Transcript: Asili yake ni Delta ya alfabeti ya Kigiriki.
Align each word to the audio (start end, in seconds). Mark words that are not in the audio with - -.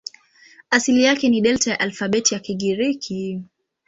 Asili 0.69 1.03
yake 1.03 1.29
ni 1.29 1.41
Delta 1.41 1.71
ya 1.71 1.79
alfabeti 1.79 2.33
ya 2.33 2.39
Kigiriki. 2.39 3.41